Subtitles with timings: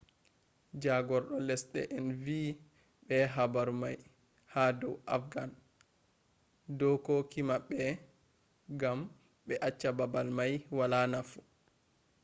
[0.83, 2.39] jagordo lesde en vi
[3.07, 3.97] be habar mai
[4.53, 5.51] ha dou afghan
[6.77, 7.79] dokoki mabbe
[8.79, 8.99] gam
[9.45, 11.39] be acce babal mai wala nafu